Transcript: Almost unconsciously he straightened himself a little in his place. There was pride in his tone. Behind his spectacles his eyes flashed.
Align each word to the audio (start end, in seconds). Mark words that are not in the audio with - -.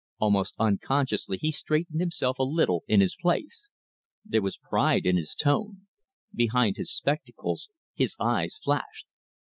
Almost 0.17 0.55
unconsciously 0.57 1.37
he 1.37 1.51
straightened 1.51 2.01
himself 2.01 2.39
a 2.39 2.43
little 2.43 2.83
in 2.87 3.01
his 3.01 3.15
place. 3.15 3.69
There 4.25 4.41
was 4.41 4.57
pride 4.57 5.05
in 5.05 5.15
his 5.15 5.35
tone. 5.35 5.85
Behind 6.33 6.75
his 6.77 6.91
spectacles 6.91 7.69
his 7.93 8.15
eyes 8.19 8.57
flashed. 8.57 9.05